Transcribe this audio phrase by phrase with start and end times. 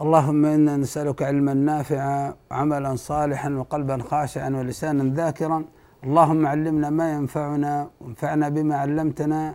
[0.00, 5.64] اللهم إنا نسألك علما نافعا وعملا صالحا وقلبا خاشعا ولسانا ذاكرا.
[6.04, 9.54] اللهم علمنا ما ينفعنا وانفعنا بما علمتنا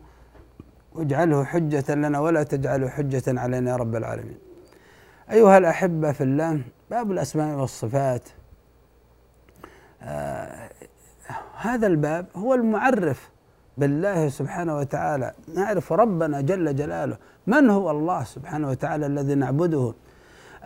[0.96, 4.38] واجعله حجة لنا ولا تجعله حجة علينا يا رب العالمين.
[5.32, 8.30] أيها الأحبة في الله باب الأسماء والصفات.
[10.02, 10.70] آه
[11.58, 13.30] هذا الباب هو المعرف
[13.78, 15.34] بالله سبحانه وتعالى.
[15.56, 17.18] نعرف ربنا جل جلاله.
[17.48, 19.94] من هو الله سبحانه وتعالى الذي نعبده؟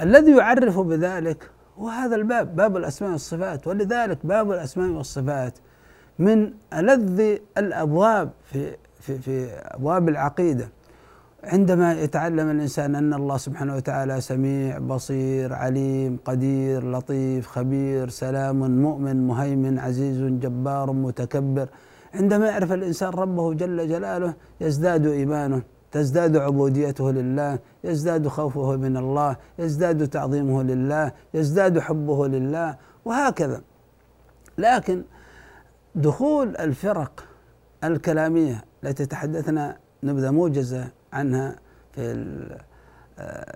[0.01, 3.67] الذي يعرف بذلك هو هذا الباب باب الأسماء والصفات.
[3.67, 5.59] ولذلك باب الأسماء والصفات
[6.19, 10.69] من ألذ الأبواب في في في أبواب العقيدة.
[11.43, 19.27] عندما يتعلم الإنسان أن الله سبحانه وتعالى سميع بصير عليم قدير لطيف خبير سلام مؤمن
[19.27, 21.67] مهيمن عزيز جبار متكبر
[22.13, 25.61] عندما يعرف الإنسان ربه جل جلاله يزداد إيمانه.
[25.91, 33.61] تزداد عبوديته لله يزداد خوفه من الله يزداد تعظيمه لله يزداد حبه لله وهكذا.
[34.58, 35.03] لكن
[35.95, 37.25] دخول الفرق
[37.83, 41.55] الكلامية التي تحدثنا نبذة موجزة عنها
[41.93, 42.02] في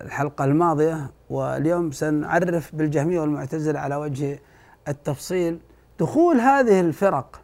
[0.02, 4.40] الحلقة الماضية واليوم سنعرف بالجهمية والمعتزلة على وجه
[4.88, 5.60] التفصيل
[6.00, 7.42] دخول هذه الفرق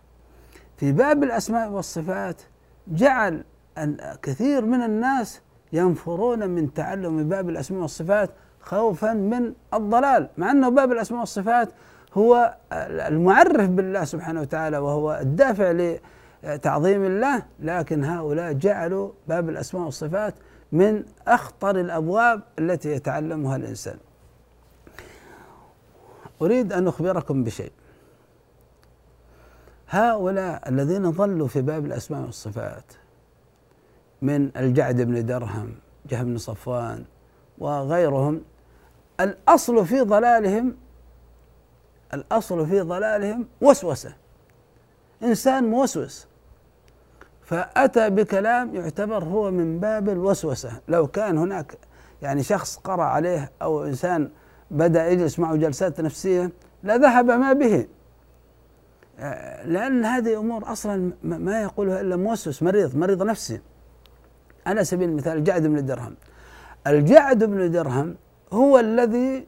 [0.77, 2.41] في باب الأسماء والصفات
[2.87, 3.43] جعل
[3.83, 5.41] أن كثير من الناس
[5.73, 8.29] ينفرون من تعلم باب الأسماء والصفات
[8.61, 11.69] خوفا من الضلال مع أنه باب الأسماء والصفات
[12.13, 15.97] هو المعرف بالله سبحانه وتعالى وهو الدافع
[16.43, 20.33] لتعظيم الله لكن هؤلاء جعلوا باب الأسماء والصفات
[20.71, 23.97] من أخطر الأبواب التي يتعلمها الإنسان.
[26.41, 27.71] أريد أن أخبركم بشيء.
[29.89, 32.83] هؤلاء الذين ظلوا في باب الأسماء والصفات
[34.21, 35.75] من الجعد بن درهم
[36.09, 37.03] جهم بن صفوان
[37.57, 38.41] وغيرهم
[39.19, 40.75] الأصل في ضلالهم
[42.13, 44.13] الأصل في ضلالهم وسوسة.
[45.23, 46.27] إنسان موسوس
[47.43, 50.81] فأتى بكلام يعتبر هو من باب الوسوسة.
[50.87, 51.77] لو كان هناك
[52.21, 54.29] يعني شخص قرأ عليه أو إنسان
[54.71, 56.51] بدأ يجلس معه جلسات نفسية
[56.83, 57.87] لذهب ما به.
[59.65, 63.61] لأن هذه أمور أصلا ما يقولها إلا موسوس مريض مريض نفسي.
[64.67, 66.15] على سبيل المثال الجعد بن درهم.
[66.87, 68.15] الجعد بن درهم
[68.53, 69.47] هو الذي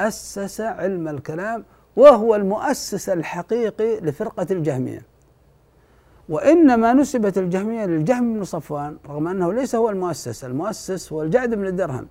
[0.00, 1.64] أسس علم الكلام
[1.96, 5.02] وهو المؤسس الحقيقي لفرقة الجهمية.
[6.28, 11.76] وإنما نسبت الجهمية للجهم بن صفوان رغم أنه ليس هو المؤسس المؤسس هو الجعد بن
[11.76, 12.06] درهم.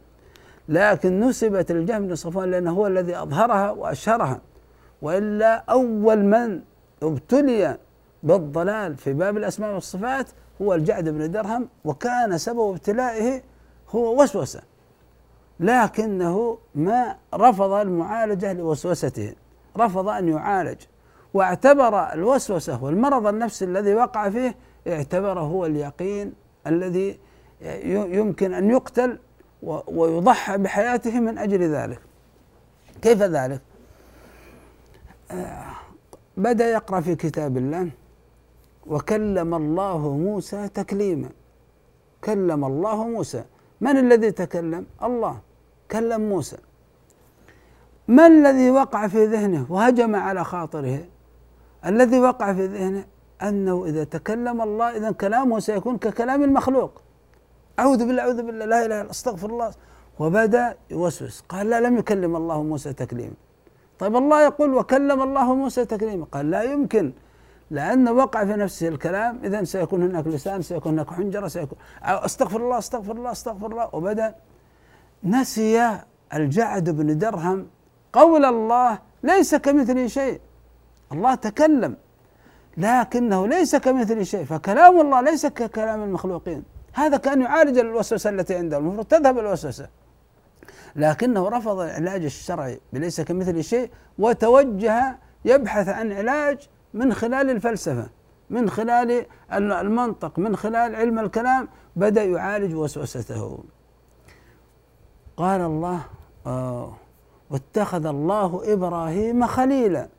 [0.70, 4.42] لكن نسبت الجهم بن صفوان لأنه هو الذي أظهرها وأشهرها.
[5.02, 6.62] وإلا أول من
[7.04, 7.78] ابتلي
[8.24, 10.30] بالضلال في باب الأسماء والصفات
[10.62, 13.42] هو الجعد بن درهم وكان سبب ابتلائه
[13.90, 14.62] هو وسوسة.
[15.60, 19.34] لكنه ما رفض المعالجة لوسوسته
[19.78, 20.78] رفض أن يعالج.
[21.34, 24.56] واعتبر الوسوسة والمرض النفسي الذي وقع فيه
[24.88, 26.34] اعتبره هو اليقين
[26.68, 27.20] الذي
[27.86, 29.20] يمكن أن يقتل
[29.88, 32.00] ويضحى بحياته من أجل ذلك.
[33.02, 33.62] كيف ذلك؟
[35.32, 35.66] آه،
[36.38, 37.90] بدأ يقرأ في كتاب الله.
[38.88, 41.30] وكلم الله موسى تكليما.
[42.24, 43.44] كلم الله موسى.
[43.82, 45.40] من الذي تكلم؟ الله.
[45.92, 46.58] كلم موسى.
[48.08, 51.00] ما الذي وقع في ذهنه؟ وهجم على خاطره.
[51.86, 53.06] الذي وقع في ذهنه
[53.42, 57.02] أنه إذا تكلم الله إذا كلامه سيكون ككلام المخلوق.
[57.80, 59.72] أعوذ بالله أعوذ بالله لا إله إلا أستغفر الله.
[60.20, 61.44] وبدأ يوسوس.
[61.50, 63.34] قال لا لم يكلم الله موسى تكليما.
[64.00, 66.26] طيب الله يقول وكلم الله موسى تكليما.
[66.26, 67.14] قال لا يمكن.
[67.72, 72.78] لأن وقع في نفسه الكلام إذا سيكون هناك لسان سيكون هناك حنجرة سيكون أستغفر الله
[72.78, 73.90] أستغفر الله أستغفر الله.
[73.94, 74.36] وبدأ
[75.24, 76.00] نسي
[76.34, 77.68] الجعد بن درهم
[78.14, 80.40] قول الله ليس كمثله شيء.
[81.12, 81.96] الله تكلم
[82.78, 84.46] لكنه ليس كمثله شيء.
[84.46, 86.64] فكلام الله ليس ككلام المخلوقين.
[86.94, 89.88] هذا كأن يعالج الوسوسة التي عنده المفروض تذهب الوسوسة.
[90.96, 93.90] لكنه رفض العلاج الشرعي بليس كمثله شيء
[94.20, 98.10] وتوجه يبحث عن علاج من خلال الفلسفة
[98.50, 103.64] من خلال المنطق من خلال علم الكلام بدأ يعالج وسوسته.
[105.38, 106.02] قال الله
[106.46, 106.94] آه
[107.50, 110.10] واتخذ الله إبراهيم خليلا.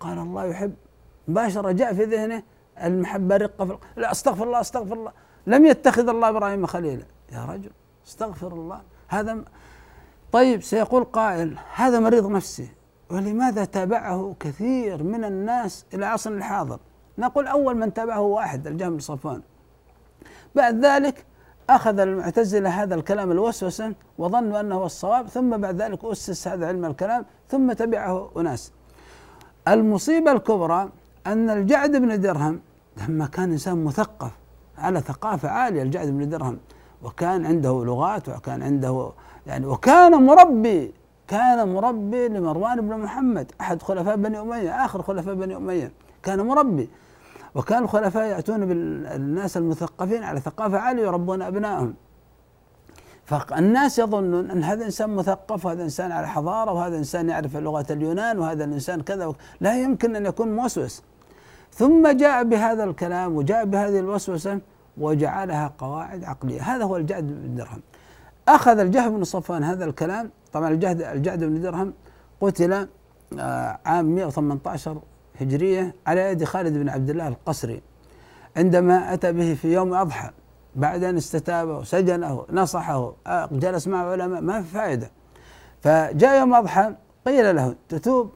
[0.00, 0.74] قال الله يحب
[1.28, 2.42] مباشرة جاء في ذهنه
[2.82, 5.12] المحبة رقة في لا أستغفر الله أستغفر الله.
[5.46, 7.04] لم يتخذ الله إبراهيم خليلا.
[7.32, 7.70] يا رجل
[8.06, 8.82] أستغفر الله.
[9.08, 9.44] هذا
[10.32, 12.68] طيب سيقول قائل هذا مريض نفسي.
[13.14, 16.78] ولماذا تابعه كثير من الناس إلى عصرنا الحاضر؟
[17.18, 19.42] نقول أول من تابعه واحد الجهم بن صفوان.
[20.54, 21.24] بعد ذلك
[21.70, 26.84] أخذ المعتزلة هذا الكلام الوسوسا وظنوا أنه هو الصواب ثم بعد ذلك أسس هذا علم
[26.84, 28.72] الكلام ثم تبعه أناس.
[29.68, 30.88] المصيبة الكبرى
[31.26, 32.60] أن الجعد بن درهم
[32.96, 34.30] لما كان إنسان مثقف
[34.78, 36.58] على ثقافة عالية الجعد بن درهم
[37.02, 39.12] وكان عنده لغات وكان عنده
[39.46, 40.94] يعني وكان مربي
[41.28, 43.52] كان مربي لمروان بن محمد.
[43.60, 45.92] أحد خلفاء بني أمية آخر خلفاء بني أمية.
[46.22, 46.88] كان مربي.
[47.54, 51.94] وكان الخلفاء يأتون بالناس المثقفين على ثقافة عالية يربون أبنائهم.
[53.24, 58.38] فالناس يظنون أن هذا إنسان مثقف وهذا إنسان على حضارة وهذا إنسان يعرف لغة اليونان
[58.38, 59.32] وهذا الإنسان كذا.
[59.60, 61.02] لا يمكن أن يكون موسوس.
[61.72, 64.60] ثم جاء بهذا الكلام وجاء بهذه الوسوسة
[64.98, 66.62] وجعلها قواعد عقلية.
[66.62, 67.80] هذا هو الجعد بن درهم.
[68.48, 70.30] أخذ الجهد بن صفوان هذا الكلام.
[70.52, 71.94] طبعا الجهد الجعد بن درهم
[72.40, 72.88] قتل
[73.38, 74.98] آه، عام 118
[75.40, 77.82] هجرية على يد خالد بن عبد الله القسري
[78.56, 80.30] عندما أتى به في يوم أضحى
[80.76, 85.10] بعد أن استتابه سجنه نصحه آه، جلس مع علماء ما في فائدة.
[85.82, 86.94] فجاء يوم أضحى
[87.26, 88.30] قيل له تتوب؟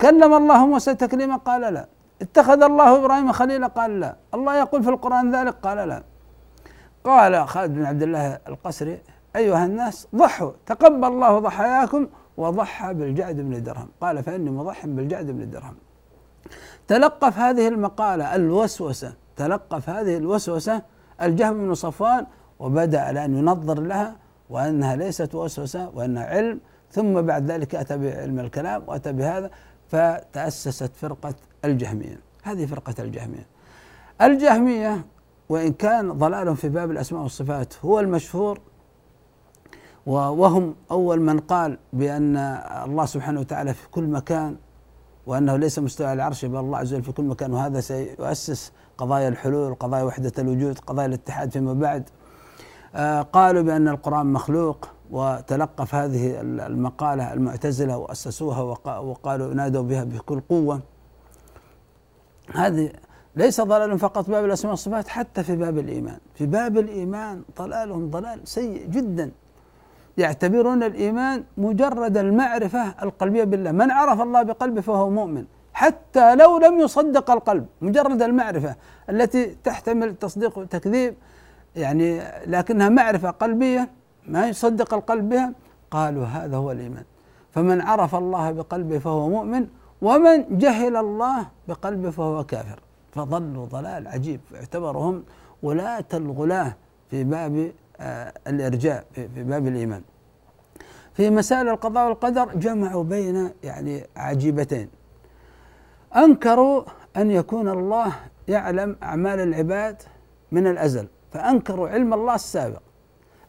[0.00, 1.88] كلم الله موسى تكليما؟ قال لا.
[2.22, 4.16] اتخذ الله إبراهيم خليلا؟ قال لا.
[4.34, 6.02] الله يقول في القرآن ذلك؟ قال لا.
[7.04, 9.00] قال خالد بن عبد الله القسري
[9.36, 12.06] أيها الناس ضحوا تقبل الله ضحاياكم
[12.36, 13.88] وضحى بالجعد بن درهم.
[14.00, 15.74] قال فإني مضح بالجعد بن درهم.
[16.88, 20.82] تلقف هذه المقالة الوسوسة تلقف هذه الوسوسة
[21.22, 22.26] الجهم بن صفوان
[22.58, 24.16] وبدأ الان ينظر لها
[24.50, 29.50] وأنها ليست وسوسة وأنها علم ثم بعد ذلك أتى بعلم الكلام وأتى بهذا
[29.88, 31.34] فتأسست فرقة
[31.64, 32.20] الجهمية.
[32.42, 33.46] هذه فرقة الجهمية.
[34.22, 35.04] الجهمية
[35.48, 38.60] وإن كان ضلالهم في باب الأسماء والصفات هو المشهور
[40.06, 42.36] وهم أول من قال بأن
[42.86, 44.56] الله سبحانه وتعالى في كل مكان
[45.26, 49.28] وأنه ليس مستوى على العرش بل الله عز وجل في كل مكان وهذا سيؤسس قضايا
[49.28, 52.08] الحلول قضايا وحدة الوجود قضايا الاتحاد فيما بعد.
[52.94, 58.60] آه قالوا بأن القرآن مخلوق وتلقف هذه المقالة المعتزلة وأسسوها
[58.98, 60.80] وقالوا نادوا بها بكل قوة.
[62.54, 62.92] هذه
[63.36, 66.18] ليس ضلال فقط باب الأسماء والصفات حتى في باب الإيمان.
[66.34, 69.30] في باب الإيمان ضلالهم ضلال سيء جدا.
[70.18, 73.72] يعتبرون الإيمان مجرد المعرفة القلبية بالله.
[73.72, 75.44] من عرف الله بقلبه فهو مؤمن.
[75.74, 78.76] حتى لو لم يصدق القلب مجرد المعرفة
[79.10, 81.14] التي تحتمل تصديق وتكذيب
[81.76, 83.88] يعني لكنها معرفة قلبية
[84.26, 85.52] ما يصدق القلب بها
[85.90, 87.04] قالوا هذا هو الإيمان.
[87.50, 89.66] فمن عرف الله بقلبه فهو مؤمن
[90.02, 92.80] ومن جهل الله بقلبه فهو كافر.
[93.12, 95.24] فضلوا ضلال عجيب اعتبرهم
[95.62, 96.76] ولاة الغلاة
[97.10, 100.02] في باب آه الإرجاء في باب الإيمان.
[101.14, 104.88] في مسائل القضاء والقدر جمعوا بين يعني عجيبتين.
[106.16, 106.82] أنكروا
[107.16, 108.12] أن يكون الله
[108.48, 110.02] يعلم أعمال العباد
[110.52, 112.82] من الأزل فأنكروا علم الله السابق.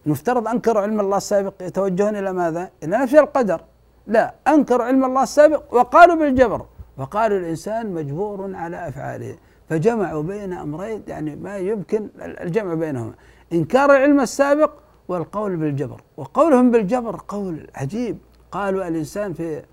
[0.05, 3.61] المفترض أنكروا علم الله السابق يتوجهون إلى ماذا؟ إلى نفي القدر.
[4.07, 6.65] لا أنكروا علم الله السابق وقالوا بالجبر
[6.97, 9.35] وقالوا الإنسان مجبور على أفعاله.
[9.69, 13.13] فجمعوا بين أمرين يعني ما يمكن الجمع بينهما.
[13.53, 14.71] إنكار العلم السابق
[15.07, 16.01] والقول بالجبر.
[16.17, 18.17] وقولهم بالجبر قول عجيب.
[18.51, 19.63] قالوا الإنسان في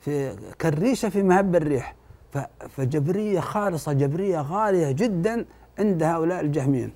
[0.00, 1.94] في كالريشة في مهب الريح.
[2.68, 5.44] فجبرية خالصة جبرية غالية جدا
[5.78, 6.92] عند هؤلاء الجهميين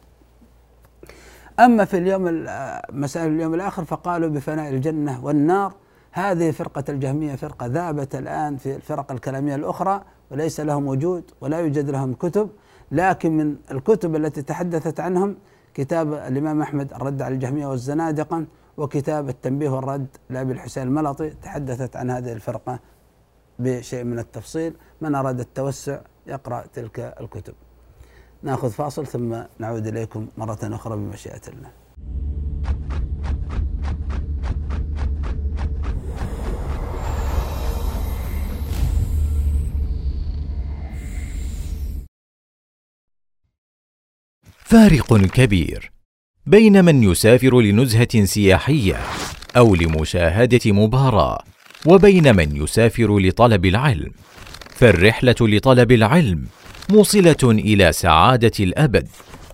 [1.60, 2.46] أما في اليوم
[2.92, 5.74] مسائل اليوم الآخر فقالوا بفناء الجنة والنار.
[6.12, 11.90] هذه فرقة الجهمية فرقة ذابت الآن في الفرق الكلامية الأخرى وليس لهم وجود ولا يوجد
[11.90, 12.50] لهم كتب.
[12.92, 15.36] لكن من الكتب التي تحدثت عنهم
[15.74, 18.44] كتاب الإمام أحمد الرد على الجهمية والزنادقة
[18.76, 22.78] وكتاب التنبيه والرد لأبي الحسين الملطي تحدثت عن هذه الفرقة
[23.58, 24.74] بشيء من التفصيل.
[25.00, 27.54] من أراد التوسع يقرأ تلك الكتب.
[28.42, 31.70] نأخذ فاصل ثم نعود إليكم مرة أخرى بمشيئة الله.
[44.68, 45.92] فارق كبير
[46.46, 48.96] بين من يسافر لنزهة سياحية
[49.56, 51.38] أو لمشاهدة مباراة
[51.86, 54.12] وبين من يسافر لطلب العلم.
[54.70, 56.46] فالرحلة لطلب العلم
[56.90, 59.08] موصلة إلى سعادة الأبد.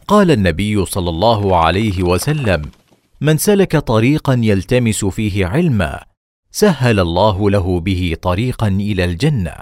[0.09, 2.63] قال النبي صلى الله عليه وسلم
[3.21, 6.05] من سلك طريقا يلتمس فيه علما
[6.51, 9.55] سهل الله له به طريقا إلى الجنة.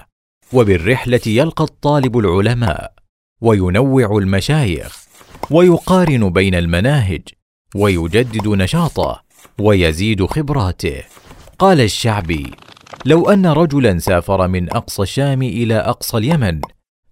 [0.53, 2.93] وبالرحلة يلقى الطالب العلماء
[3.41, 5.02] وينوع المشايخ
[5.51, 7.21] ويقارن بين المناهج
[7.75, 9.23] ويجدد نشاطه
[9.59, 11.03] ويزيد خبراته.
[11.59, 12.51] قال الشعبي
[13.05, 16.61] لو أن رجلا سافر من أقصى الشام إلى أقصى اليمن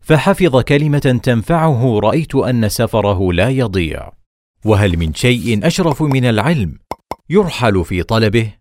[0.02, 4.12] فحفظ كلمة تنفعه رأيت أن سفره لا يضيع.
[4.66, 6.78] وهل من شيء أشرف من العلم
[7.30, 8.61] يرحل في طلبه؟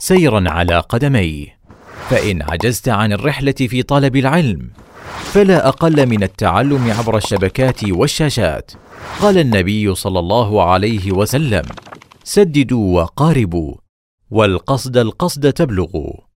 [0.00, 1.58] سيرا على قدميه
[2.10, 4.70] فإن عجزت عن الرحلة في طلب العلم
[5.24, 8.70] فلا أقل من التعلم عبر الشبكات والشاشات.
[9.20, 11.62] قال النبي صلى الله عليه وسلم
[12.24, 13.74] سددوا وقاربوا
[14.30, 16.33] والقصد القصد تبلغوا.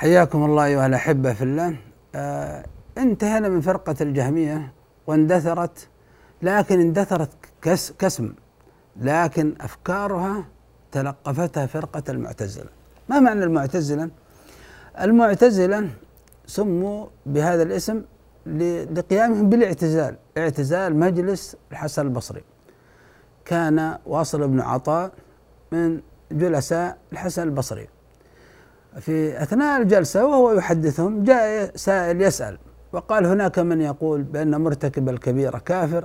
[0.00, 1.76] حياكم الله أيها الأحبة في الله.
[2.14, 2.64] آه
[2.98, 4.72] انتهينا من فرقة الجهمية
[5.06, 5.88] واندثرت
[6.42, 7.30] لكن اندثرت
[7.62, 8.32] كس كسم
[9.00, 10.44] لكن أفكارها
[10.92, 12.68] تلقفتها فرقة المعتزلة.
[13.08, 14.10] ما معنى المعتزلة؟
[15.00, 15.90] المعتزلة
[16.46, 18.02] سموا بهذا الاسم
[18.96, 22.42] لقيامهم بالاعتزال اعتزال مجلس الحسن البصري.
[23.44, 25.12] كان واصل بن عطاء
[25.72, 26.00] من
[26.32, 27.88] جلساء الحسن البصري.
[28.98, 32.58] في أثناء الجلسة وهو يحدثهم جاء سائل يسأل
[32.92, 36.04] وقال هناك من يقول بأن مرتكب الكبيرة كافر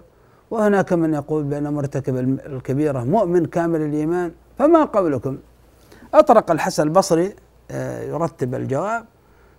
[0.52, 5.38] وهناك من يقول بأن مرتكب الكبيرة مؤمن كامل الإيمان فما قولكم؟
[6.14, 7.36] أطرق الحسن البصري
[7.72, 9.06] آه، يرتب الجواب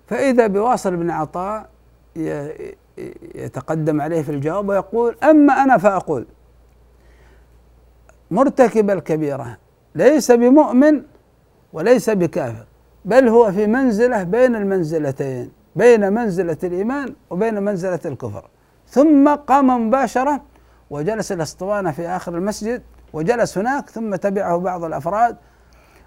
[0.06, 1.68] فإذا بواصل بن عطاء
[3.35, 6.26] يتقدم عليه في الجواب ويقول أما أنا فأقول
[8.30, 9.56] مرتكب الكبيرة
[9.95, 11.02] ليس بمؤمن
[11.73, 12.64] وليس بكافر
[13.07, 18.49] بل هو في منزلة بين المنزلتين بين منزلة الإيمان وبين منزلة الكفر.
[18.89, 20.43] ثم قام مباشرة
[20.91, 22.83] وجلس الأسطوانة في آخر المسجد
[23.13, 25.37] وجلس هناك ثم تبعه بعض الأفراد.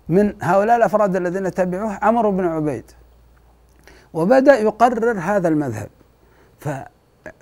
[0.09, 2.91] من هؤلاء الأفراد الذين تبعوه عمرو بن عبيد.
[4.13, 5.89] وبدأ يقرر هذا المذهب.
[6.59, 6.69] ف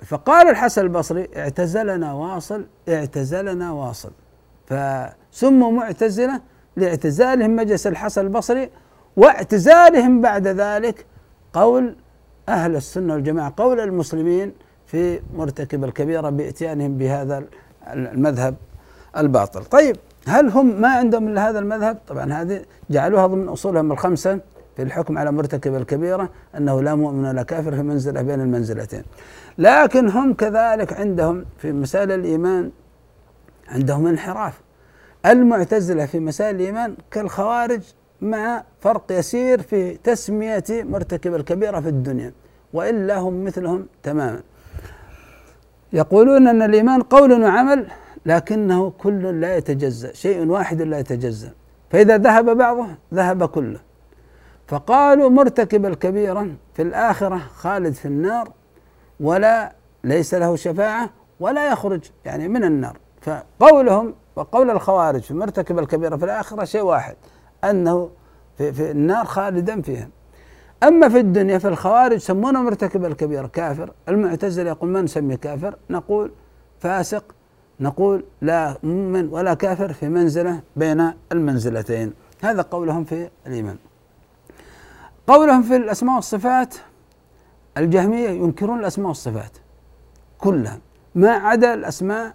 [0.06, 4.12] فقال الحسن البصري اعتزلنا واصل اعتزلنا واصل.
[4.66, 6.40] فسموا معتزلة
[6.76, 8.70] لاعتزالهم مجلس الحسن البصري
[9.18, 11.06] واعتزالهم بعد ذلك
[11.52, 11.96] قول
[12.48, 14.52] أهل السنة والجماعة قول المسلمين
[14.86, 17.44] في مرتكب الكبيرة بإتيانهم بهذا
[17.92, 18.54] المذهب
[19.16, 19.64] الباطل.
[19.64, 19.96] طيب
[20.26, 24.40] هل هم ما عندهم إلا هذا المذهب؟ طبعا هذه جعلوها ضمن أصولهم الخمسة
[24.76, 29.02] في الحكم على مرتكب الكبيرة أنه لا مؤمن ولا كافر في منزلة بين المنزلتين.
[29.58, 32.70] لكن هم كذلك عندهم في مسائل الإيمان
[33.68, 34.60] عندهم انحراف.
[35.26, 37.80] المعتزلة في مسائل الإيمان كالخوارج
[38.20, 42.32] مع فرق يسير في تسمية مرتكب الكبيرة في الدنيا
[42.72, 44.40] وإلا هم مثلهم تماما.
[45.92, 47.86] يقولون أن الإيمان قول وعمل
[48.26, 51.52] لكنه كل لا يتجزأ شيء واحد لا يتجزأ.
[51.90, 53.80] فإذا ذهب بعضه ذهب كله.
[54.66, 58.52] فقالوا مرتكب الكبيرة في الآخرة خالد في النار
[59.20, 59.72] ولا
[60.04, 61.10] ليس له شفاعة
[61.40, 62.98] ولا يخرج يعني من النار.
[63.20, 67.16] فقولهم وقول الخوارج في مرتكب الكبيرة في الآخرة شيء واحد.
[67.64, 68.10] أنه
[68.58, 70.08] في, في النار خالدا فيها.
[70.82, 73.92] أما في الدنيا فالخوارج يسمونه مرتكب الكبيرة كافر.
[74.08, 76.32] المعتزلة يقول ما نسميه كافر؟ نقول
[76.80, 77.34] فاسق.
[77.80, 82.12] نقول لا مؤمن ولا كافر في منزلة بين المنزلتين.
[82.42, 83.76] هذا قولهم في الإيمان.
[85.26, 86.74] قولهم في الأسماء والصفات
[87.76, 89.52] الجهمية ينكرون الأسماء والصفات
[90.38, 90.78] كلها.
[91.14, 92.34] ما عدا الأسماء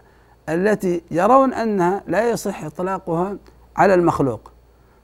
[0.49, 3.37] التي يرون أنها لا يصح إطلاقها
[3.75, 4.52] على المخلوق.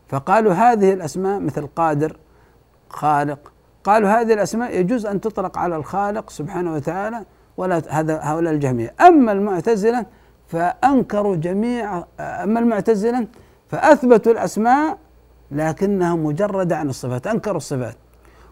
[0.10, 2.18] فقالوا هذه الأسماء مثل قادر
[2.89, 3.51] خالق.
[3.84, 7.25] قالوا هذه الأسماء يجوز أن تطلق على الخالق سبحانه وتعالى
[7.58, 10.06] ولا هذا هؤلاء الجهمية أما المعتزلة
[10.48, 13.28] فأنكروا جميع أما المعتزلة
[13.70, 14.98] فأثبتوا الأسماء
[15.51, 17.96] لكنها مجردة عن الصفات أنكروا الصفات.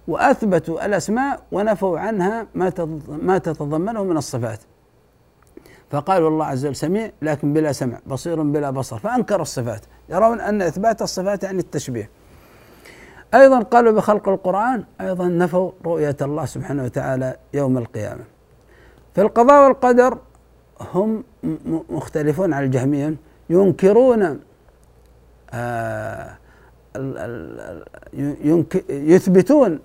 [0.07, 2.71] وأثبتوا الأسماء ونفوا عنها ما
[3.07, 4.59] ما تتضمنه من الصفات.
[5.91, 9.81] فقالوا الله عز وجل سميع لكن بلا سمع بصير بلا بصر فأنكروا الصفات.
[10.09, 12.09] يرون أن إثبات الصفات يعني التشبيه.
[13.33, 18.23] أيضا قالوا بخلق القرآن أيضا نفوا رؤية الله سبحانه وتعالى يوم القيامة.
[19.15, 20.17] في القضاء والقدر
[20.93, 21.23] هم
[21.89, 23.15] مختلفون على الجهمية.
[23.49, 24.39] ينكرون
[25.53, 26.37] آه
[28.89, 29.79] يثبتون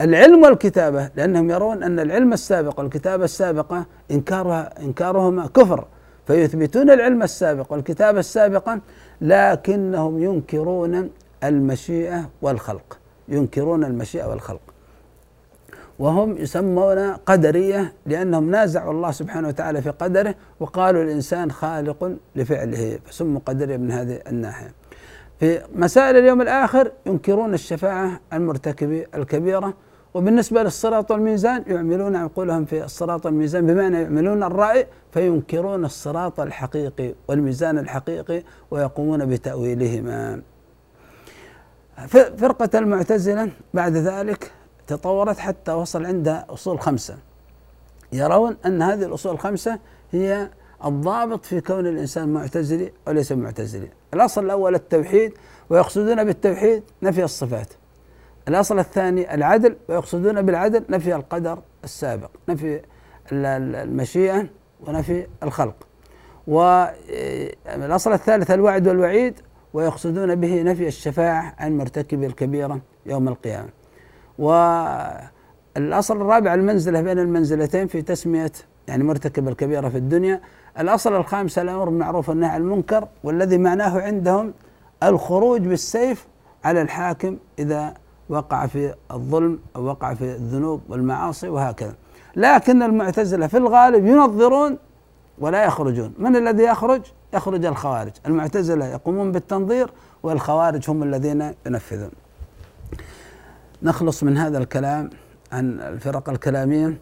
[0.00, 5.86] العلم والكتابة لأنهم يرون أن العلم السابق والكتابة السابقة إنكارها إنكارهما كفر.
[6.26, 8.80] فيثبتون العلم السابق والكتابة السابقة
[9.22, 11.10] لكنهم ينكرون
[11.44, 12.98] المشيئة والخلق
[13.28, 14.60] ينكرون المشيئة والخلق.
[15.98, 23.40] وهم يسمون قدرية لأنهم نازعوا الله سبحانه وتعالى في قدره وقالوا الإنسان خالق لفعله فسموا
[23.46, 24.72] قدرية من هذه الناحية.
[25.40, 29.74] في مسائل اليوم الآخر ينكرون الشفاعة المرتكب الكبيرة
[30.14, 37.78] وبالنسبة للصراط والميزان يعملون عقولهم في الصراط والميزان بمعنى يعملون الرأي فينكرون الصراط الحقيقي والميزان
[37.78, 40.42] الحقيقي ويقومون بتأويلهما.
[42.38, 44.52] فرقة المعتزلة بعد ذلك
[44.86, 47.18] تطورت حتى وصل عندها أصول خمسة.
[48.12, 49.78] يرون أن هذه الأصول الخمسة
[50.12, 50.50] هي
[50.84, 53.88] الضابط في كون الإنسان معتزلي وليس معتزلي.
[54.14, 55.32] الأصل الأول التوحيد
[55.70, 57.68] ويقصدون بالتوحيد نفي الصفات.
[58.48, 62.80] الأصل الثاني العدل ويقصدون بالعدل نفي القدر السابق نفي
[63.32, 64.46] المشيئة
[64.86, 65.74] ونفي الخلق.
[66.46, 69.40] والأصل الثالث الوعد والوعيد
[69.74, 73.68] ويقصدون به نفي الشفاعة عن مرتكب الكبيرة يوم القيامة.
[74.38, 78.52] والأصل الرابع المنزلة بين المنزلتين في تسمية
[78.88, 80.40] يعني مرتكب الكبيرة في الدنيا.
[80.78, 84.54] الأصل الخامس الأمر بالمعروف والنهي عن المنكر والذي معناه عندهم
[85.02, 86.26] الخروج بالسيف
[86.64, 87.94] على الحاكم إذا
[88.28, 91.94] وقع في الظلم أو وقع في الذنوب والمعاصي وهكذا.
[92.36, 94.78] لكن المعتزلة في الغالب ينظرون
[95.38, 96.14] ولا يخرجون.
[96.18, 97.02] من الذي يخرج؟
[97.34, 98.12] يخرج الخوارج.
[98.26, 99.90] المعتزلة يقومون بالتنظير
[100.22, 102.10] والخوارج هم الذين ينفذون.
[103.82, 105.10] نخلص من هذا الكلام
[105.52, 106.98] عن الفرق الكلامية.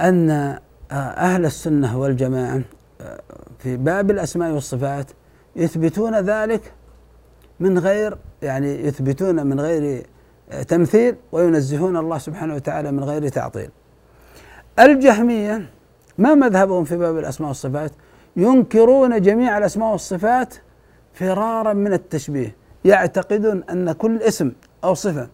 [0.00, 0.58] أن
[0.92, 2.62] أهل السنة والجماعة
[3.58, 5.10] في باب الأسماء والصفات
[5.56, 6.72] يثبتون ذلك
[7.60, 10.06] من غير يعني يثبتون من غير
[10.68, 13.70] تمثيل وينزهون الله سبحانه وتعالى من غير تعطيل.
[14.78, 15.70] الجهمية
[16.18, 17.92] ما مذهبهم في باب الأسماء والصفات؟
[18.36, 20.54] ينكرون جميع الأسماء والصفات
[21.14, 24.52] فرارا من التشبيه يعتقدون أن كل اسم
[24.84, 25.28] أو صفة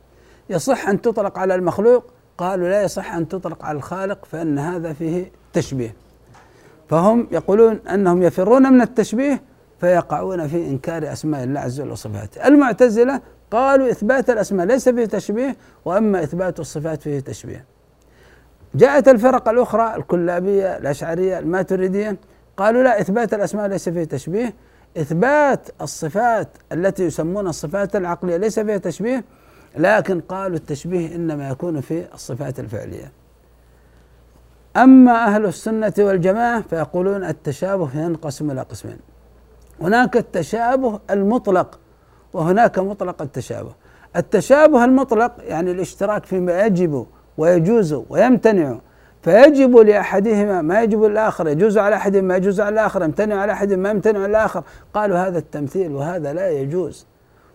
[0.51, 2.05] يصح أن تطلق على المخلوق
[2.39, 5.95] قالوا لا يصح أن تطلق على الخالق فإن هذا فيه تشبيه.
[6.89, 9.43] فهم يقولون أنهم يفرون من التشبيه
[9.81, 12.47] فيقعون في إنكار أسماء الله عز وجل وصفاته.
[12.47, 13.21] المعتزلة
[13.51, 17.65] قالوا إثبات الأسماء ليس فيه تشبيه وأما إثبات الصفات فيه تشبيه.
[18.77, 22.17] جاءت الفرق الأخرى الكلابية الأشعرية الماتريدية
[22.57, 24.55] قالوا لا إثبات الأسماء ليس فيه تشبيه.
[24.97, 29.25] إثبات الصفات التي يسمون الصفات العقلية ليس فيها تشبيه
[29.77, 33.13] لكن قالوا التشبيه إنما يكون في الصفات الفعلية.
[34.77, 38.99] أما أهل السنة والجماعة فيقولون التشابه ينقسم إلى قسمين.
[39.81, 41.79] هناك التشابه المطلق
[42.33, 43.73] وهناك مطلق التشابه.
[44.17, 47.07] التشابه المطلق يعني الاشتراك فيما يجب
[47.39, 48.79] ويجوز ويمتنع.
[49.23, 53.73] فيجب لأحدهما ما يجب للآخر يجوز على أحد ما يجوز على الآخر يمتنع على أحد
[53.73, 54.63] ما يمتنع على الآخر.
[54.95, 57.07] قالوا هذا التمثيل وهذا لا يجوز.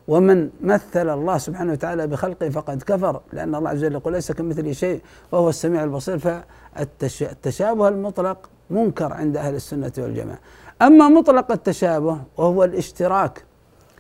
[0.08, 4.72] ومن مثل الله سبحانه وتعالى بخلقه فقد كفر لأن الله عز وجل يقول ليس كمثله
[4.72, 6.20] شيء وهو السميع البصير.
[6.20, 10.40] فالتشابه المطلق منكر عند أهل السنة والجماعة.
[10.82, 13.44] أما مطلق التشابه وهو الاشتراك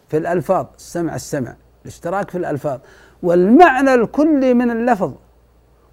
[0.07, 2.79] في الألفاظ السمع السمع الاشتراك في الألفاظ.
[3.23, 5.11] والمعنى الكلي من اللفظ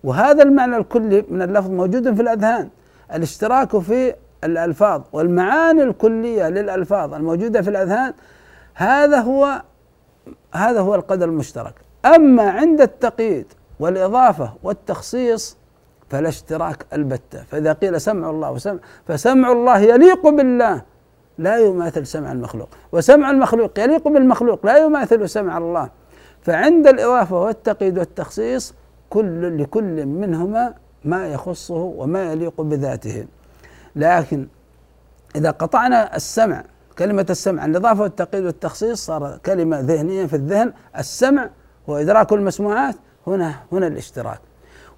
[0.05, 2.69] وهذا المعنى الكلي من اللفظ موجود في الأذهان.
[3.15, 8.15] الاشتراك في الألفاظ والمعاني الكلية للألفاظ الموجودة في الأذهان
[8.75, 9.63] هذا هو
[10.55, 11.75] هذا هو القدر المشترك.
[12.15, 13.47] أما عند التقييد
[13.81, 15.57] والإضافة والتخصيص
[16.11, 17.43] فلا اشتراك البتة.
[17.51, 20.83] فإذا قيل سمع الله وسمع فسمع الله يليق بالله
[21.39, 22.69] لا يماثل سمع المخلوق.
[22.93, 25.91] وسمع المخلوق يليق بالمخلوق لا يماثل سمع الله.
[26.43, 28.75] فعند الإضافة والتقييد والتخصيص
[29.11, 33.27] كل لكل منهما ما يخصه وما يليق بذاته.
[33.97, 34.47] لكن
[35.37, 36.65] إذا قطعنا السمع
[36.99, 41.51] كلمة السمع الإضافة والتقييد والتخصيص صار كلمة ذهنية في الذهن السمع
[41.89, 42.95] هو إدراك المسموعات
[43.27, 44.41] هنا هنا الاشتراك.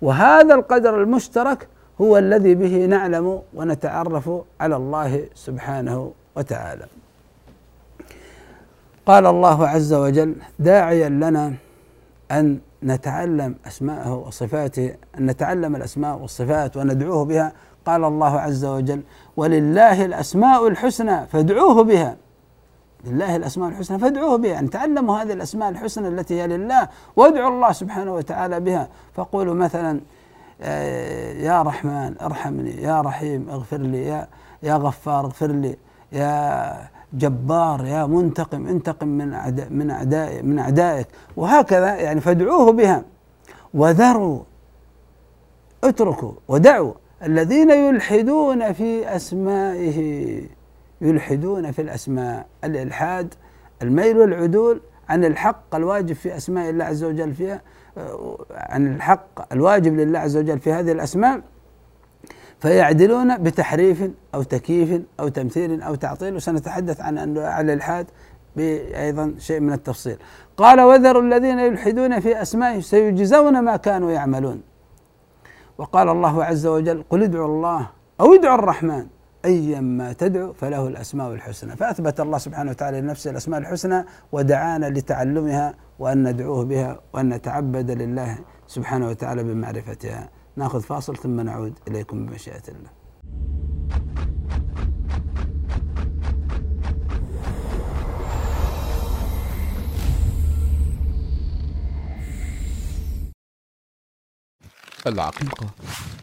[0.02, 1.68] وهذا القدر المشترك
[2.00, 6.86] هو الذي به نعلم ونتعرف على الله سبحانه وتعالى.
[9.06, 11.54] قال الله عز وجل داعيا لنا
[12.30, 17.52] أن نتعلم أسماءه وصفاته أن نتعلم الأسماء والصفات وندعوه بها.
[17.86, 19.02] قال الله عز وجل
[19.36, 22.16] ولله الأسماء الحسنى فادعوه بها.
[23.04, 27.72] لله الأسماء الحسنى فادعوه بها يعني تعلموا هذه الأسماء الحسنى التي هي لله وادعوا الله
[27.72, 28.88] سبحانه وتعالى بها.
[29.14, 30.00] فقولوا مثلا
[30.62, 34.28] آه، يا رحمن ارحمني يا رحيم اغفر لي يا
[34.62, 35.76] يا غفار اغفر لي
[36.12, 41.06] يا جبار يا منتقم انتقم من أعداء من أعداء من أعدائك.
[41.36, 43.04] وهكذا يعني فادعوه بها.
[43.74, 44.40] وذروا
[45.84, 46.92] اتركوا ودعوا
[47.22, 50.40] الذين يلحدون في أسمائه
[51.00, 52.46] يلحدون في الأسماء.
[52.64, 53.34] الإلحاد
[53.82, 57.60] الميل والعدول عن الحق الواجب في أسماء الله عز وجل فيها
[58.50, 61.40] عن الحق الواجب لله عز وجل في هذه الأسماء.
[62.60, 68.06] فيعدلون بتحريف أو تكييف أو تمثيل أو تعطيل وسنتحدث عن أنواع الإلحاد
[68.56, 70.16] بأيضا شيء من التفصيل.
[70.56, 74.62] قال وذروا الذين يلحدون في أسمائه سيجزون ما كانوا يعملون.
[75.78, 79.06] وقال الله عز وجل قل ادعوا الله أو ادعوا الرحمن
[79.44, 81.76] أيا ما تدعو فله الأسماء الحسنى.
[81.76, 88.38] فأثبت الله سبحانه وتعالى لنفسه الأسماء الحسنى ودعانا لتعلمها وأن ندعوه بها وأن نتعبد لله
[88.66, 90.28] سبحانه وتعالى بمعرفتها.
[90.56, 92.90] ناخذ فاصل ثم نعود إليكم بمشيئة الله.
[105.06, 105.74] العقيقة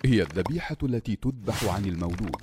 [0.05, 2.35] هي الذبيحة التي تذبح عن المولود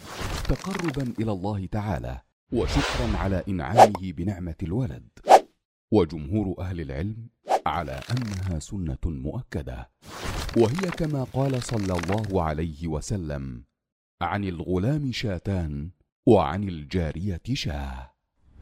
[0.48, 2.20] تقربا إلى الله تعالى
[2.52, 5.08] وشكرا على إنعامه بنعمة الولد.
[5.92, 7.28] وجمهور أهل العلم
[7.66, 9.90] على أنها سنة مؤكدة
[10.56, 13.64] وهي كما قال صلى الله عليه وسلم
[14.22, 15.90] عن الغلام شاتان
[16.26, 18.14] وعن الجارية شاه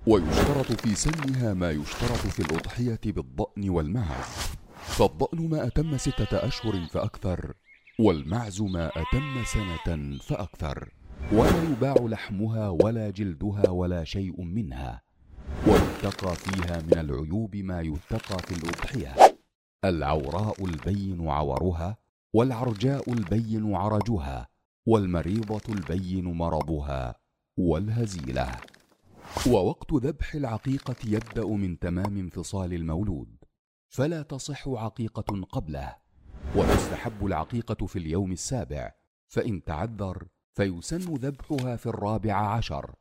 [0.07, 7.55] ويشترط في سنها ما يشترط في الأضحية بالضأن والمعز فالضأن ما أتم ستة أشهر فأكثر
[7.99, 10.93] والمعز ما أتم سنة فأكثر
[11.33, 15.03] ولا يباع لحمها ولا جلدها ولا شيء منها.
[15.67, 19.15] ويتقى فيها من العيوب ما يتقى في الأضحية.
[19.85, 21.97] العوراء البين عورها
[22.35, 24.49] والعرجاء البين عرجها
[24.87, 27.15] والمريضة البين مرضها
[27.57, 28.57] والهزيلة.
[29.47, 33.37] ووقت ذبح العقيقة يبدأ من تمام انفصال المولود
[33.89, 35.97] فلا تصح عقيقة قبله.
[36.57, 38.93] وتستحب العقيقة في اليوم السابع
[39.29, 42.95] فإن تعذر فيسن ذبحها في الرابع عشر.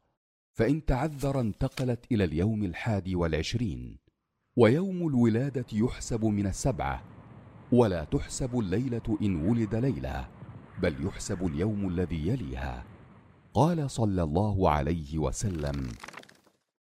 [0.61, 3.97] فإن تعذر انتقلت إلى اليوم الحادي والعشرين
[4.57, 7.03] ويوم الولادة يحسب من السبعة
[7.71, 10.27] ولا تحسب الليلة إن ولد ليلة
[10.81, 12.85] بل يحسب اليوم الذي يليها.
[13.53, 15.87] قال صلى الله عليه وسلم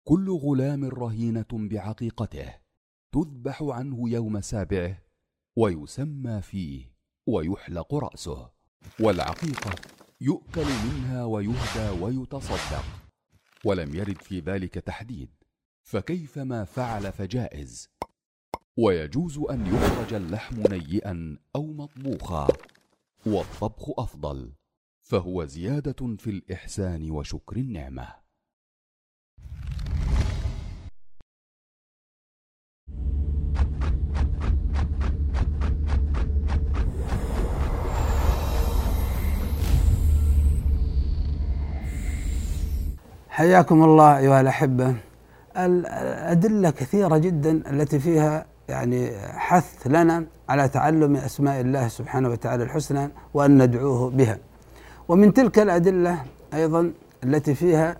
[0.07, 2.53] كل غلام رهينة بعقيقته
[3.11, 4.97] تذبح عنه يوم سابعه
[5.57, 6.95] ويسمى فيه
[7.27, 8.49] ويحلق رأسه
[8.99, 9.75] والعقيقة
[10.21, 13.10] يؤكل منها ويهدى ويتصدق.
[13.65, 15.29] ولم يرد في ذلك تحديد.
[15.83, 17.89] فكيفما فعل فجائز.
[18.77, 22.47] ويجوز أن يخرج اللحم نيئا أو مطبوخا.
[23.25, 24.53] والطبخ أفضل.
[24.99, 28.20] فهو زيادة في الإحسان وشكر النعمة.
[43.31, 44.95] حياكم الله أيها الأحبة.
[45.57, 53.09] الأدلة كثيرة جدا التي فيها يعني حث لنا على تعلم أسماء الله سبحانه وتعالى الحسنى
[53.33, 54.37] وأن ندعوه بها.
[55.07, 56.17] ومن تلك الأدلة
[56.53, 56.91] أيضا
[57.23, 57.97] التي فيها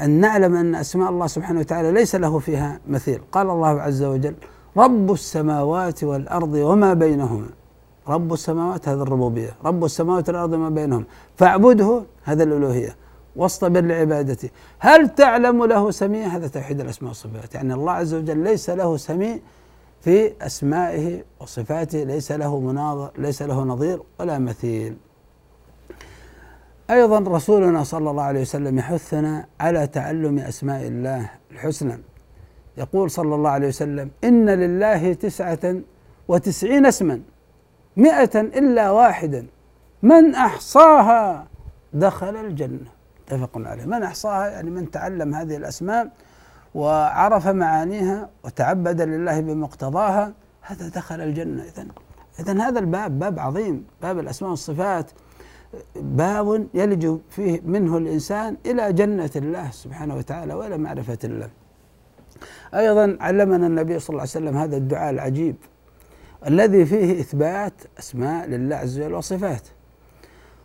[0.00, 3.20] أن نعلم أن أسماء الله سبحانه وتعالى ليس له فيها مثيل.
[3.32, 4.34] قال الله عز وجل
[4.76, 7.46] رب السماوات والأرض وما بينهما.
[8.08, 9.50] رب السماوات هذا الربوبية.
[9.64, 11.04] رب السماوات والأرض وما بينهما.
[11.36, 12.96] فاعبده هذا الألوهية.
[13.36, 14.50] واصطبر لعبادته.
[14.78, 17.54] هل تعلم له سميع؟ هذا توحيد الأسماء والصفات.
[17.54, 19.38] يعني الله عز وجل ليس له سميع
[20.00, 24.96] في أسمائه وصفاته ليس له مناظر ليس له نظير ولا مثيل.
[26.90, 31.98] أيضا رسولنا صلى الله عليه وسلم يحثنا على تعلم أسماء الله الحسنى.
[32.76, 35.74] يقول صلى الله عليه وسلم إن لله تسعة
[36.28, 37.20] وتسعين اسما
[37.96, 39.46] مئة إلا واحدا.
[40.02, 41.46] من أحصاها
[41.92, 42.99] دخل الجنة.
[43.32, 43.84] متفق عليه.
[43.84, 46.10] من أحصاها؟ يعني من تعلم هذه الأسماء
[46.74, 51.62] وعرف معانيها وتعبد لله بمقتضاها هذا دخل الجنة.
[51.62, 51.86] اذا
[52.40, 55.10] اذا هذا الباب باب عظيم باب الأسماء والصفات
[55.96, 61.50] باب يلج فيه منه الإنسان إلى جنة الله سبحانه وتعالى وإلى معرفة الله.
[62.74, 65.56] أيضا علمنا النبي صلى الله عليه وسلم هذا الدعاء العجيب
[66.46, 69.62] الذي فيه إثبات أسماء لله عز وجل وصفات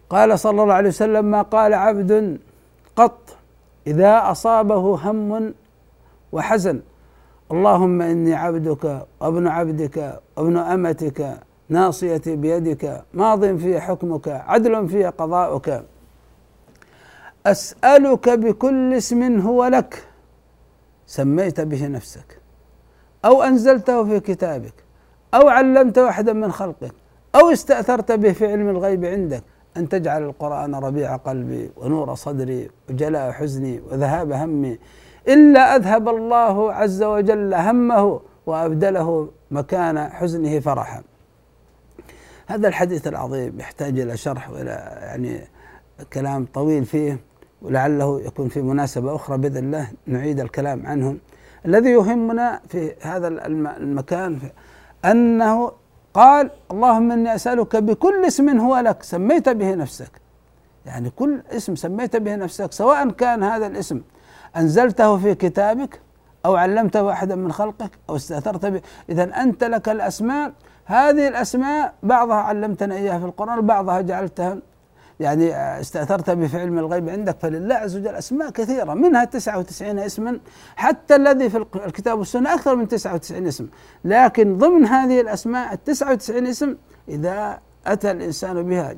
[0.10, 2.40] قال صلى الله عليه وسلم ما قال عبد
[2.96, 3.38] قط
[3.88, 5.54] إذا أصابه هم
[6.32, 6.82] وحزن.
[7.52, 15.84] اللهم إني عبدك وابن عبدك وابن أمتك ناصيتي بيدك ماض في حكمك عدل في قضاؤك.
[17.46, 20.08] أسألك بكل اسم هو لك.
[21.08, 22.40] سميت به نفسك.
[23.26, 24.74] أو أنزلته في كتابك.
[25.34, 26.94] أو علمت واحدا من خلقك.
[27.36, 29.44] أو استأثرت به في علم الغيب عندك.
[29.78, 34.80] أن تجعل القرآن ربيع قلبي ونور صدري وجلاء حزني وذهاب همي.
[35.28, 41.04] إلا أذهب الله عز وجل همه وأبدله مكان حزنه فرحا.
[42.48, 45.42] هذا الحديث العظيم يحتاج إلى شرح وإلى يعني
[46.14, 47.20] كلام طويل فيه
[47.62, 51.18] ولعله يكون في مناسبة أخرى بإذن الله نعيد الكلام عنه
[51.66, 53.28] الذي يهمنا في هذا
[53.78, 54.40] المكان
[55.06, 55.72] أنه
[56.16, 59.04] قال اللهم إني أسألك بكل اسم هو لك.
[59.04, 60.12] سميت به نفسك.
[60.86, 64.02] يعني كل اسم سميت به نفسك سواء كان هذا الاسم
[64.58, 66.00] أنزلته في كتابك
[66.46, 68.82] أو علمته أحدا من خلقك أو استأثرت به.
[69.10, 70.52] إذا أنت لك الأسماء.
[70.86, 74.58] هذه الأسماء بعضها علمتنا إياها في القرآن وبعضها جعلتها
[75.20, 80.40] يعني استأثرت به في علم الغيب عندك فلله عز وجل أسماء كثيرة منها 99 اسما
[80.76, 83.68] حتى الذي في الكتاب والسنة أكثر من 99 اسم.
[84.06, 86.76] لكن ضمن هذه الأسماء ال 99 اسم
[87.10, 88.96] إذا أتى الإنسان بها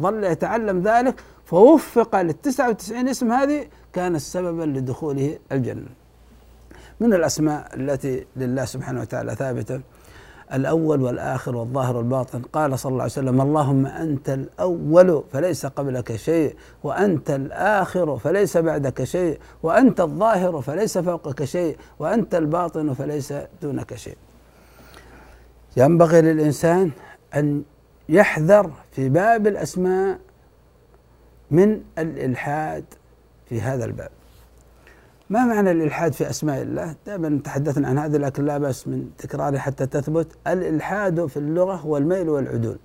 [0.00, 5.88] ظل يتعلم ذلك فوفق لل 99 اسم هذه كان سببا لدخوله الجنة.
[7.00, 9.80] من الأسماء التي لله سبحانه وتعالى ثابتة
[10.52, 12.42] الأول والآخر والظاهر والباطن.
[12.42, 19.04] قال صلى الله عليه وسلم اللهم أنت الأول فليس قبلك شيء وأنت الآخر فليس بعدك
[19.04, 24.16] شيء وأنت الظاهر فليس فوقك شيء وأنت الباطن فليس دونك شيء.
[25.76, 26.90] ينبغي للإنسان
[27.34, 27.62] أن
[28.08, 30.18] يحذر في باب الأسماء
[31.50, 32.84] من الإلحاد
[33.48, 34.10] في هذا الباب.
[35.30, 39.58] ما معنى الإلحاد في أسماء الله؟ دائما تحدثنا عن هذا لكن لا بأس من تكراره
[39.58, 40.26] حتى تثبت.
[40.46, 42.78] الإلحاد في اللغة هو الميل والعدول.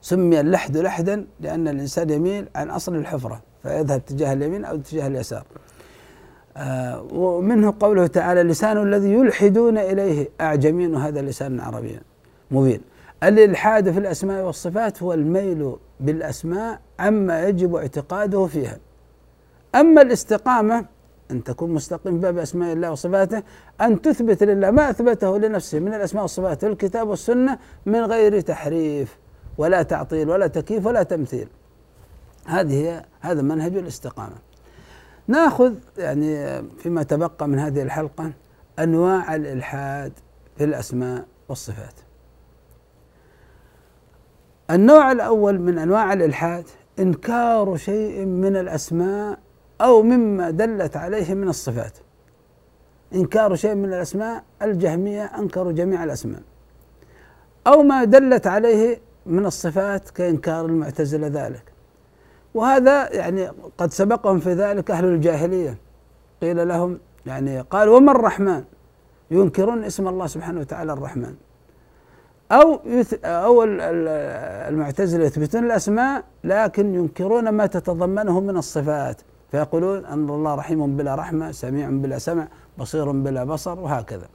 [0.00, 5.44] سمي اللحد لحدا لأن الإنسان يميل عن أصل الحفرة فيذهب تجاه اليمين أو تجاه اليسار.
[6.56, 10.28] آه ومنه قوله تعالى لسان الذي يلحدون إليه.
[10.40, 12.00] أعجمين وهذا لسان عربي
[12.50, 12.80] مبين.
[13.22, 18.78] الإلحاد في الأسماء والصفات هو الميل بالأسماء عما يجب اعتقاده فيها.
[19.74, 20.95] أما الاستقامة
[21.30, 23.42] أن تكون مستقيم باب أسماء الله وصفاته
[23.80, 29.18] أن تثبت لله ما أثبته لنفسه من الأسماء والصفات الكتاب والسنة من غير تحريف
[29.58, 31.48] ولا تعطيل ولا تكييف ولا تمثيل.
[32.46, 34.36] هذه هي هذا منهج الاستقامة.
[35.28, 38.32] ناخذ يعني فيما تبقى من هذه الحلقة
[38.78, 40.12] أنواع الإلحاد
[40.56, 41.94] في الأسماء والصفات.
[44.70, 46.64] النوع الأول من أنواع الإلحاد
[46.98, 49.38] إنكار شيء من الأسماء
[49.80, 51.98] أو مما دلت عليه من الصفات.
[53.14, 56.42] إنكار شيء من الأسماء الجهمية أنكروا جميع الأسماء.
[57.66, 61.72] أو ما دلت عليه من الصفات كإنكار المعتزلة ذلك.
[62.54, 65.78] وهذا يعني قد سبقهم في ذلك أهل الجاهلية.
[66.42, 68.64] قيل لهم يعني قال وما الرحمن؟
[69.30, 71.34] ينكرون اسم الله سبحانه وتعالى الرحمن.
[72.52, 72.80] أو
[73.24, 73.64] أو
[74.68, 79.20] المعتزلة يثبتون الأسماء لكن ينكرون ما تتضمنه من الصفات.
[79.50, 84.28] فيقولون أن الله رحيم بلا رحمة سميع بلا سمع بصير بلا بصر وهكذا.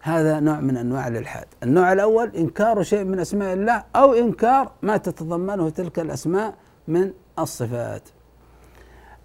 [0.00, 1.46] هذا نوع من أنواع الإلحاد.
[1.62, 6.54] النوع الأول إنكار شيء من أسماء الله أو إنكار ما تتضمنه تلك الأسماء
[6.88, 8.02] من الصفات.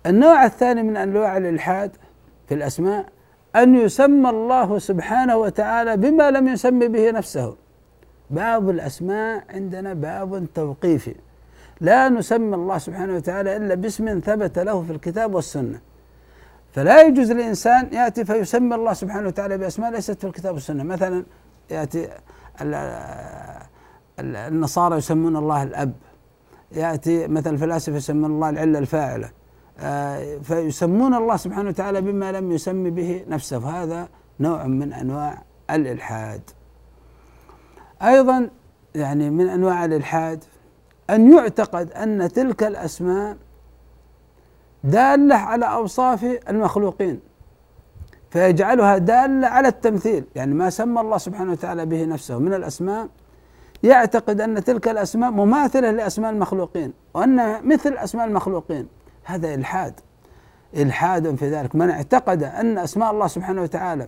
[0.05, 1.91] النوع الثاني من أنواع الإلحاد
[2.47, 3.05] في الأسماء
[3.55, 7.55] أن يسمى الله سبحانه وتعالى بما لم يسمي به نفسه.
[8.29, 11.15] باب الأسماء عندنا باب توقيفي.
[11.81, 15.79] لا نسمي الله سبحانه وتعالى إلا باسم ثبت له في الكتاب والسنة.
[16.73, 20.83] فلا يجوز للإنسان يأتي فيسمي الله سبحانه وتعالى بأسماء ليست في الكتاب والسنة.
[20.83, 21.23] مثلا
[21.69, 22.09] يأتي
[24.19, 25.93] النصارى يسمون الله الأب.
[26.71, 29.29] يأتي مثلا الفلاسفة يسمون الله العلة الفاعلة.
[29.79, 33.59] آه، فيسمون الله سبحانه وتعالى بما لم يسمي به نفسه.
[33.59, 34.09] فهذا
[34.39, 36.41] نوع من أنواع الإلحاد.
[38.01, 38.49] أيضا
[38.95, 40.43] يعني من أنواع الإلحاد
[41.09, 43.37] أن يعتقد أن تلك الأسماء
[44.83, 47.19] دالة على أوصاف المخلوقين
[48.29, 50.23] فيجعلها دالة على التمثيل.
[50.35, 53.07] يعني ما سمى الله سبحانه وتعالى به نفسه من الأسماء
[53.83, 58.87] يعتقد أن تلك الأسماء مماثلة لأسماء المخلوقين وأنها مثل أسماء المخلوقين.
[59.23, 59.93] هذا إلحاد
[60.75, 61.75] إلحاد في ذلك.
[61.75, 64.07] من اعتقد أن أسماء الله سبحانه وتعالى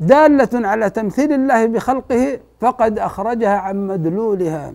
[0.00, 4.74] دالة على تمثيل الله بخلقه فقد أخرجها عن مدلولها.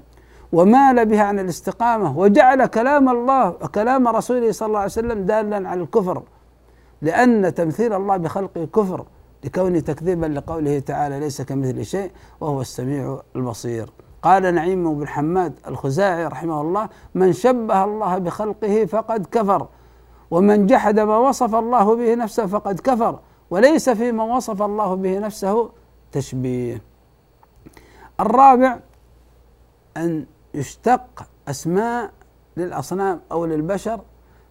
[0.51, 5.81] ومال بها عن الاستقامة وجعل كلام الله وكلام رسوله صلى الله عليه وسلم دالا على
[5.81, 6.23] الكفر
[7.01, 9.05] لأن تمثيل الله بخلقه كفر
[9.43, 13.89] لكون تكذيبا لقوله تعالى ليس كمثل شيء وهو السميع البصير.
[14.21, 19.67] قال نعيم بن حماد الخزاعي رحمه الله من شبه الله بخلقه فقد كفر
[20.31, 25.69] ومن جحد ما وصف الله به نفسه فقد كفر وليس فيما وصف الله به نفسه
[26.11, 26.81] تشبيه.
[28.19, 28.79] الرابع
[29.97, 32.11] أن يشتق أسماء
[32.57, 34.01] للأصنام أو للبشر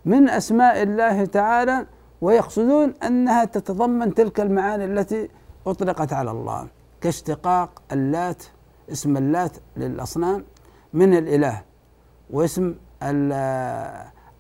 [0.05, 1.87] من أسماء الله تعالى
[2.21, 5.29] ويقصدون أنها تتضمن تلك المعاني التي
[5.67, 6.67] أطلقت على الله
[7.01, 8.43] كاشتقاق اللات
[8.93, 10.45] اسم اللات للأصنام
[10.93, 11.63] من الإله
[12.31, 12.75] واسم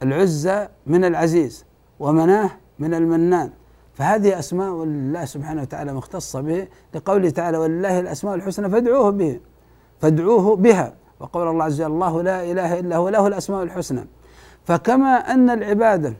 [0.02, 1.64] العزة من العزيز
[2.00, 3.50] ومناه من المنان.
[3.94, 9.40] فهذه أسماء الله سبحانه وتعالى مختصة به لقوله تعالى ولله الأسماء الحسنى فادعوه به
[10.00, 10.94] فادعوه بها.
[11.20, 14.06] وقول الله عز وجل الله لا إله إلا هو له الأسماء الحسنى.
[14.64, 16.14] فكما أن العبادة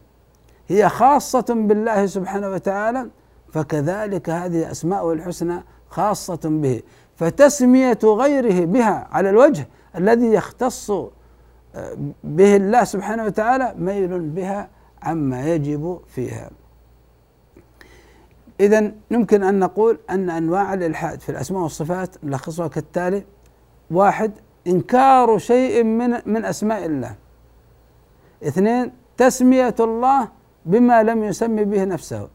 [0.69, 3.09] هي خاصة بالله سبحانه وتعالى
[3.53, 6.83] فكذلك هذه أسماء الحسنى خاصة به.
[7.17, 14.69] فتسمية غيره بها على الوجه الذي يختص آه، به الله سبحانه وتعالى ميل بها
[15.03, 16.51] عما يجب فيها.
[18.61, 23.25] إذا يمكن أن نقول أن أنواع الإلحاد في الأسماء والصفات نلخصها كالتالي.
[23.91, 24.33] واحد
[24.69, 27.15] إنكار شيء من من أسماء الله.
[28.43, 30.29] اثنين تسمية الله
[30.67, 32.29] بما لم يسمي به نفسه.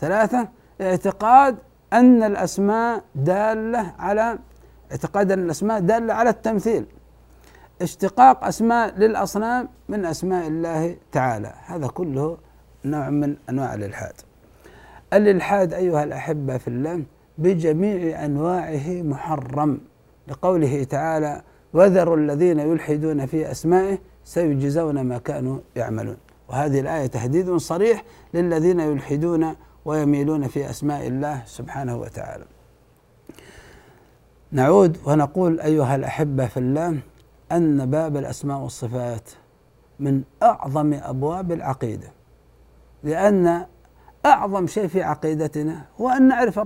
[0.00, 0.48] ثلاثة
[0.80, 1.56] اعتقاد
[1.92, 4.38] أن الأسماء دالة على
[4.90, 6.86] اعتقاد أن الأسماء دالة على التمثيل.
[7.82, 11.54] اشتقاق أسماء للأصنام من أسماء الله تعالى.
[11.66, 12.38] هذا كله
[12.84, 14.14] نوع من أنواع الإلحاد.
[15.12, 17.02] الإلحاد أيها الأحبة في الله
[17.38, 19.80] بجميع أنواعه محرم.
[20.28, 21.42] لقوله تعالى
[21.74, 26.16] وذروا الذين يلحدون في أسمائه سيجزون ما كانوا يعملون.
[26.48, 32.44] وهذه الآية تهديد صريح للذين يلحدون ويميلون في أسماء الله سبحانه وتعالى.
[34.52, 36.98] نعود ونقول أيها الأحبة في الله
[37.52, 39.30] أن باب الأسماء والصفات
[40.00, 42.08] من أعظم أبواب العقيدة.
[43.02, 43.66] لأن
[44.26, 46.60] أعظم شيء في عقيدتنا هو أن نعرف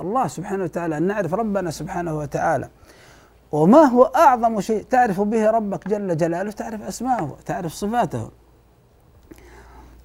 [0.00, 2.68] الله سبحانه وتعالى أن نعرف ربنا سبحانه وتعالى.
[3.52, 8.30] وما هو أعظم شيء؟ تعرف به ربك جل جلاله تعرف أسماءه تعرف صفاته.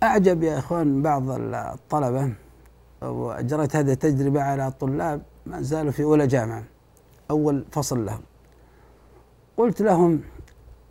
[0.03, 2.33] أعجب يا إخوان بعض الطلبة
[3.01, 6.63] وأجريت هذه التجربة على طلاب ما زالوا في أولى جامعة
[7.31, 8.21] أول فصل لهم.
[9.57, 10.21] قلت لهم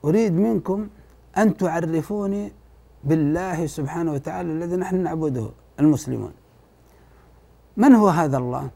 [0.04, 0.88] أريد منكم
[1.38, 2.52] أن تعرفوني
[3.04, 6.32] بالله سبحانه وتعالى الذي نحن نعبده المسلمون.
[7.76, 8.70] من هو هذا الله؟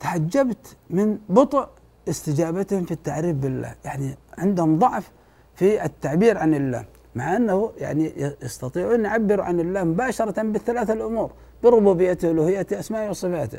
[0.00, 1.68] تعجبت من بطء
[2.08, 3.74] استجابتهم في التعريف بالله.
[3.84, 5.10] يعني عندهم ضعف
[5.54, 11.30] في التعبير عن الله مع أنه يعني يستطيعون أن يعبروا عن الله مباشرة بالثلاث الأمور
[11.62, 13.58] بربوبيته والوهيته أسمائه وصفاته.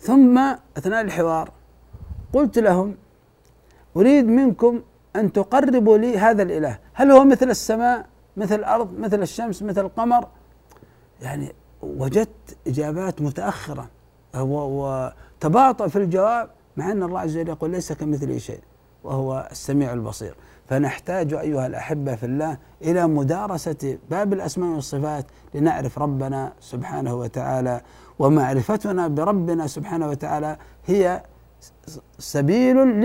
[0.00, 0.38] ثم
[0.76, 1.50] أثناء الحوار
[2.32, 2.96] قلت لهم
[3.96, 4.82] أريد منكم
[5.16, 6.78] أن تقربوا لي هذا الإله.
[6.92, 10.28] هل هو مثل السماء مثل الأرض مثل الشمس مثل القمر؟
[11.22, 11.52] يعني
[11.82, 13.90] وجدت إجابات متأخرة
[14.34, 16.50] وتباطؤ في الجواب.
[16.76, 18.60] مع أن الله عز وجل يقول ليس كمثله شيء
[19.04, 20.34] وهو السميع البصير.
[20.68, 27.80] فنحتاج أيها الأحبة في الله إلى مدارسة باب الأسماء والصفات لنعرف ربنا سبحانه وتعالى.
[28.18, 30.56] ومعرفتنا بربنا سبحانه وتعالى
[30.86, 31.22] هي
[32.18, 33.00] سبيل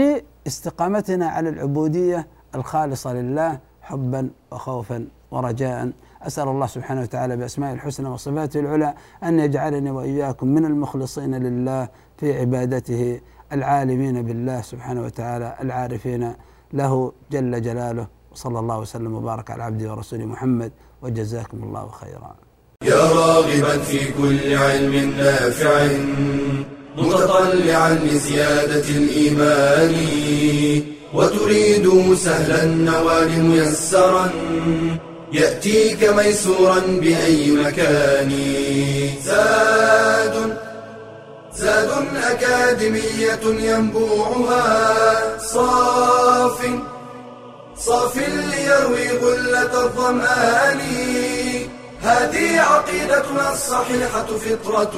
[0.45, 5.91] لاستقامتنا على العبودية الخالصة لله حبا وخوفا ورجاء.
[6.21, 8.93] أسأل الله سبحانه وتعالى باسمائه الحسنى وصفاته العلى
[9.23, 13.21] أن يجعلني وإياكم من المخلصين لله في عبادته.
[13.53, 16.33] العالمين بالله سبحانه وتعالى العارفين
[16.73, 18.07] له جل جلاله.
[18.31, 20.71] وصلى الله وسلم وبارك على عبده ورسوله محمد
[21.01, 22.35] وجزاكم الله خيرا.
[22.83, 25.87] يا راغبا في كل علم نافع
[26.97, 29.93] متطلعا لزيادة الإيمان
[31.13, 34.29] وتريد سهلا النوال ميسرا
[35.33, 38.31] يأتيك ميسورا بأي مكان.
[39.23, 40.18] زاد
[41.61, 41.89] زاد
[42.31, 45.37] أكاديمية ينبوعها.
[45.39, 46.59] صاف
[47.77, 50.79] صاف ليروي غلة الظمآن.
[52.01, 54.93] هذه عقيدتنا الصحيحة فطرة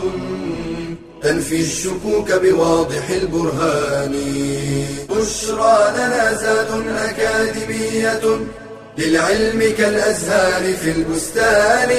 [1.23, 4.15] تنفي الشكوك بواضح البرهان.
[5.09, 6.71] بشرى لنا زاد
[7.09, 8.39] أكاديمية
[8.97, 11.91] للعلم كالأزهار في البستان.